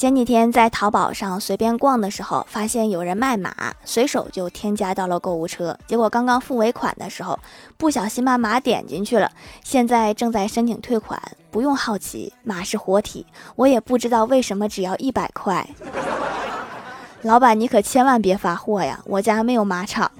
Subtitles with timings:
[0.00, 3.54] 前几天在淘宝上随便逛的时候发现有人卖马
[3.84, 7.38] 随手就添加到了购物车结果刚刚付尾款的时候
[7.76, 9.30] 不小心把马点进去了
[9.62, 13.26] 现在正在申请退款不用好奇马是活体
[13.56, 15.68] 我也不知道为什么只要一百块。
[17.20, 20.10] 老板你可千万别发货呀我家没有马场。